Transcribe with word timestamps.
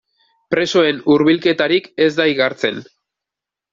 Presoen 0.53 1.03
hurbilketarik 1.13 1.91
ez 2.07 2.11
da 2.21 2.29
igartzen. 2.35 2.81